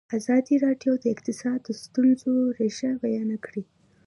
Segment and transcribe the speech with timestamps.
[0.17, 3.63] ازادي راډیو د اقتصاد د ستونزو رېښه بیان کړې.